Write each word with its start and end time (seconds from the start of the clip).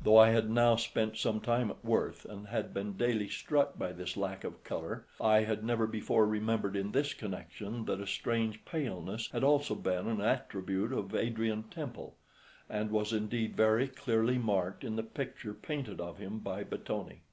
Though 0.00 0.16
I 0.18 0.28
had 0.28 0.48
now 0.48 0.76
spent 0.76 1.16
some 1.16 1.40
time 1.40 1.70
at 1.72 1.84
Worth, 1.84 2.24
and 2.24 2.46
had 2.46 2.72
been 2.72 2.96
daily 2.96 3.28
struck 3.28 3.76
by 3.76 3.90
this 3.90 4.16
lack 4.16 4.44
of 4.44 4.62
colour, 4.62 5.06
I 5.20 5.38
had 5.40 5.64
never 5.64 5.88
before 5.88 6.24
remembered 6.24 6.76
in 6.76 6.92
this 6.92 7.12
connection 7.14 7.84
that 7.86 8.00
a 8.00 8.06
strange 8.06 8.64
paleness 8.64 9.28
had 9.32 9.42
also 9.42 9.74
been 9.74 10.06
an 10.06 10.20
attribute 10.20 10.92
of 10.92 11.16
Adrian 11.16 11.64
Temple, 11.64 12.16
and 12.70 12.92
was 12.92 13.12
indeed 13.12 13.56
very 13.56 13.88
clearly 13.88 14.38
marked 14.38 14.84
in 14.84 14.94
the 14.94 15.02
picture 15.02 15.52
painted 15.52 16.00
of 16.00 16.18
him 16.18 16.38
by 16.38 16.62
Battoni. 16.62 17.22